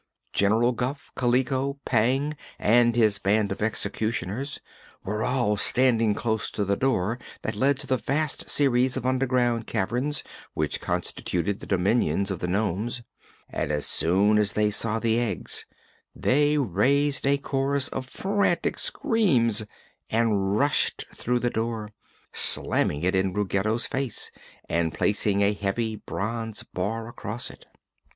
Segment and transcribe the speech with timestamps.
[0.33, 4.59] General Guph, Kaliko, Pang and his band of executioners
[5.03, 9.67] were all standing close to the door that led to the vast series of underground
[9.67, 10.23] caverns
[10.55, 13.03] which constituted the dominions of the nomes,
[13.47, 15.67] and as soon as they saw the eggs
[16.15, 19.63] they raised a chorus of frantic screams
[20.09, 21.91] and rushed through the door,
[22.33, 24.31] slamming it in Ruggedo's face
[24.67, 27.67] and placing a heavy bronze bar across it.